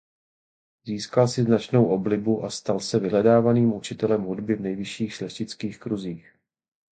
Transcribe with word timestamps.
Získal 0.85 1.27
si 1.27 1.43
značnou 1.43 1.85
oblibu 1.85 2.43
a 2.43 2.49
stal 2.49 2.79
se 2.79 2.99
vyhledávaným 2.99 3.73
učitelem 3.73 4.21
hudby 4.21 4.55
v 4.55 4.61
nejvyšších 4.61 5.13
šlechtických 5.13 5.79
kruzích. 5.79 6.35